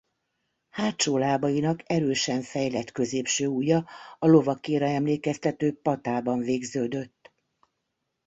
Hátsó 0.69 1.17
lábainak 1.17 1.83
erősen 1.85 2.41
fejlett 2.41 2.91
középső 2.91 3.47
ujja 3.47 3.85
a 4.19 4.27
lovakéra 4.27 4.85
emlékeztető 4.85 5.79
patában 5.81 6.39
végződött. 6.39 7.31